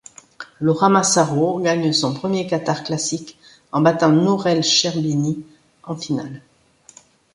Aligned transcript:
Laura 0.59 0.89
Massaro 0.89 1.59
gagne 1.59 1.93
son 1.93 2.15
premier 2.15 2.47
Qatar 2.47 2.81
Classic, 2.83 3.37
en 3.71 3.81
battant 3.81 4.09
Nour 4.09 4.47
El 4.47 4.63
Sherbini 4.63 5.45
en 5.83 5.95
finale. 5.95 6.41